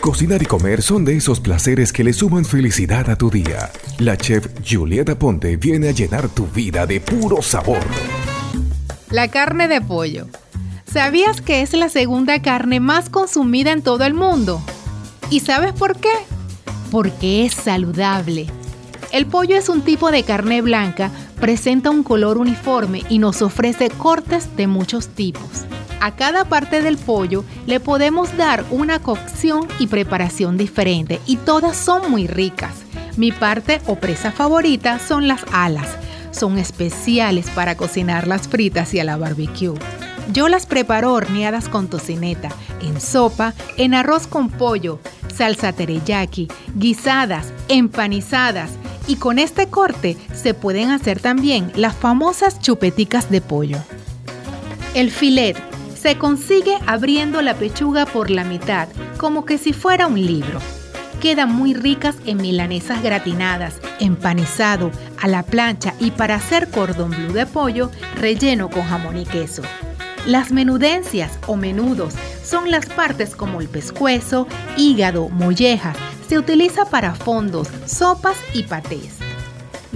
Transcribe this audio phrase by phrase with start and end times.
[0.00, 3.70] Cocinar y comer son de esos placeres que le suman felicidad a tu día.
[3.98, 7.80] La chef Julieta Ponte viene a llenar tu vida de puro sabor.
[9.10, 10.26] La carne de pollo.
[10.84, 14.62] ¿Sabías que es la segunda carne más consumida en todo el mundo?
[15.30, 16.12] ¿Y sabes por qué?
[16.90, 18.46] Porque es saludable.
[19.12, 21.10] El pollo es un tipo de carne blanca,
[21.40, 25.66] presenta un color uniforme y nos ofrece cortes de muchos tipos.
[26.00, 31.76] A cada parte del pollo le podemos dar una cocción y preparación diferente y todas
[31.76, 32.74] son muy ricas.
[33.16, 35.88] Mi parte o presa favorita son las alas.
[36.32, 39.74] Son especiales para cocinarlas fritas y a la barbecue.
[40.32, 42.50] Yo las preparo horneadas con tocineta,
[42.82, 44.98] en sopa, en arroz con pollo,
[45.34, 48.70] salsa teriyaki, guisadas, empanizadas
[49.06, 53.78] y con este corte se pueden hacer también las famosas chupeticas de pollo.
[54.94, 55.56] El filet
[55.96, 60.60] se consigue abriendo la pechuga por la mitad, como que si fuera un libro.
[61.20, 67.32] Quedan muy ricas en milanesas gratinadas, empanizado, a la plancha y para hacer cordón blue
[67.32, 69.62] de pollo relleno con jamón y queso.
[70.26, 75.96] Las menudencias o menudos son las partes como el pescuezo, hígado, mollejas.
[76.28, 79.25] Se utiliza para fondos, sopas y patés.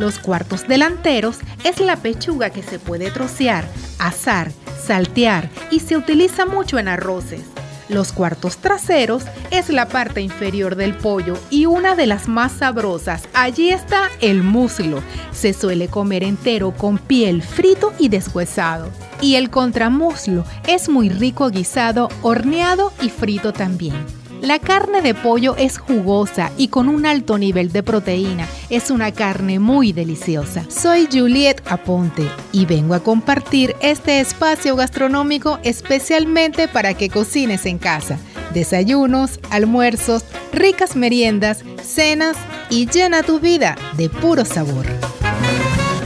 [0.00, 4.50] Los cuartos delanteros es la pechuga que se puede trocear, asar,
[4.82, 7.42] saltear y se utiliza mucho en arroces.
[7.90, 13.28] Los cuartos traseros es la parte inferior del pollo y una de las más sabrosas.
[13.34, 15.02] Allí está el muslo.
[15.32, 18.88] Se suele comer entero con piel, frito y deshuesado.
[19.20, 24.19] Y el contramuslo es muy rico guisado, horneado y frito también.
[24.42, 28.48] La carne de pollo es jugosa y con un alto nivel de proteína.
[28.70, 30.64] Es una carne muy deliciosa.
[30.70, 37.78] Soy Juliet Aponte y vengo a compartir este espacio gastronómico especialmente para que cocines en
[37.78, 38.18] casa.
[38.54, 42.36] Desayunos, almuerzos, ricas meriendas, cenas
[42.70, 44.86] y llena tu vida de puro sabor.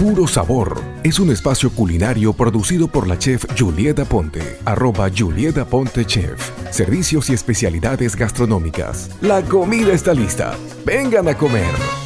[0.05, 6.05] Puro Sabor es un espacio culinario producido por la chef Julieta Ponte, arroba Julieta Ponte
[6.05, 6.51] Chef.
[6.71, 9.09] Servicios y especialidades gastronómicas.
[9.23, 10.59] La comida está lista.
[10.85, 12.04] Vengan a comer.